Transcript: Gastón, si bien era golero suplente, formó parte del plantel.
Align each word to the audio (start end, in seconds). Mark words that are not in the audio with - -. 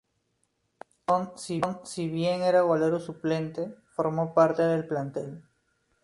Gastón, 1.05 1.81
si 1.85 2.07
bien 2.09 2.41
era 2.41 2.61
golero 2.61 2.99
suplente, 2.99 3.75
formó 3.91 4.33
parte 4.33 4.63
del 4.63 4.87
plantel. 4.87 5.43